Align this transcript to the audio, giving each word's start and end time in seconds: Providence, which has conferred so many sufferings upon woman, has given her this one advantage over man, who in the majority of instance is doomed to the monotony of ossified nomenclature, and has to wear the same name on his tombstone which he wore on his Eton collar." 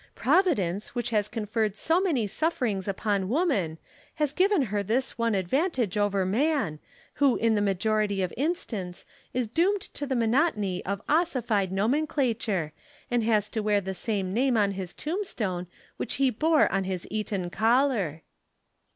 Providence, 0.15 0.95
which 0.95 1.11
has 1.11 1.27
conferred 1.27 1.75
so 1.75 2.01
many 2.01 2.25
sufferings 2.25 2.87
upon 2.87 3.29
woman, 3.29 3.77
has 4.15 4.33
given 4.33 4.63
her 4.73 4.81
this 4.81 5.15
one 5.15 5.35
advantage 5.35 5.95
over 5.95 6.25
man, 6.25 6.79
who 7.21 7.35
in 7.35 7.53
the 7.53 7.61
majority 7.61 8.23
of 8.23 8.33
instance 8.35 9.05
is 9.31 9.47
doomed 9.47 9.81
to 9.81 10.07
the 10.07 10.15
monotony 10.15 10.83
of 10.85 11.03
ossified 11.07 11.71
nomenclature, 11.71 12.73
and 13.11 13.23
has 13.23 13.47
to 13.49 13.61
wear 13.61 13.79
the 13.79 13.93
same 13.93 14.33
name 14.33 14.57
on 14.57 14.71
his 14.71 14.91
tombstone 14.91 15.67
which 15.97 16.15
he 16.15 16.31
wore 16.31 16.67
on 16.71 16.85
his 16.85 17.07
Eton 17.11 17.51
collar." 17.51 18.23